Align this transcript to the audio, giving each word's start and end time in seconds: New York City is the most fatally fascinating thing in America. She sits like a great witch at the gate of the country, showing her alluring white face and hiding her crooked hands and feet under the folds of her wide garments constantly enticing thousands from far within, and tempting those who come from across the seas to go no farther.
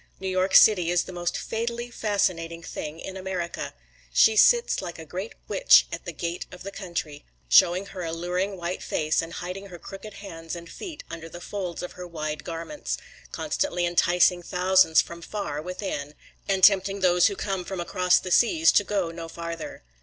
New 0.19 0.27
York 0.27 0.55
City 0.55 0.89
is 0.89 1.03
the 1.03 1.11
most 1.13 1.37
fatally 1.37 1.91
fascinating 1.91 2.63
thing 2.63 2.99
in 2.99 3.15
America. 3.15 3.75
She 4.11 4.35
sits 4.35 4.81
like 4.81 4.97
a 4.97 5.05
great 5.05 5.33
witch 5.47 5.85
at 5.91 6.05
the 6.05 6.11
gate 6.11 6.47
of 6.51 6.63
the 6.63 6.71
country, 6.71 7.23
showing 7.47 7.85
her 7.85 8.01
alluring 8.03 8.57
white 8.57 8.81
face 8.81 9.21
and 9.21 9.31
hiding 9.31 9.67
her 9.67 9.77
crooked 9.77 10.15
hands 10.15 10.55
and 10.55 10.67
feet 10.67 11.03
under 11.11 11.29
the 11.29 11.39
folds 11.39 11.83
of 11.83 11.91
her 11.91 12.07
wide 12.07 12.43
garments 12.43 12.97
constantly 13.31 13.85
enticing 13.85 14.41
thousands 14.41 15.01
from 15.01 15.21
far 15.21 15.61
within, 15.61 16.15
and 16.49 16.63
tempting 16.63 17.01
those 17.01 17.27
who 17.27 17.35
come 17.35 17.63
from 17.63 17.79
across 17.79 18.17
the 18.17 18.31
seas 18.31 18.71
to 18.71 18.83
go 18.83 19.11
no 19.11 19.27
farther. 19.29 19.83